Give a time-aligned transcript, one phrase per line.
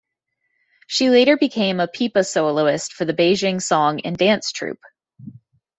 [0.87, 4.81] She later became a pipa soloist for the Beijing Song and Dance Troupe.